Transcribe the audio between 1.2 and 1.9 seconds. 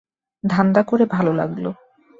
লাগলো।